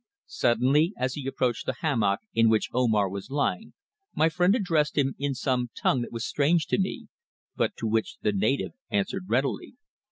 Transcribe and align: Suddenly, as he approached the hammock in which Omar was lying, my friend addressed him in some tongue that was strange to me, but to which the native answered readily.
Suddenly, 0.25 0.93
as 0.97 1.13
he 1.13 1.27
approached 1.27 1.67
the 1.67 1.75
hammock 1.81 2.21
in 2.33 2.49
which 2.49 2.71
Omar 2.73 3.07
was 3.07 3.29
lying, 3.29 3.73
my 4.15 4.29
friend 4.29 4.55
addressed 4.55 4.97
him 4.97 5.13
in 5.19 5.35
some 5.35 5.69
tongue 5.79 6.01
that 6.01 6.11
was 6.11 6.25
strange 6.25 6.65
to 6.69 6.79
me, 6.79 7.05
but 7.55 7.75
to 7.77 7.85
which 7.85 8.17
the 8.23 8.33
native 8.33 8.71
answered 8.89 9.25
readily. 9.27 9.75